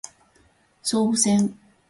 [0.81, 1.59] 総武線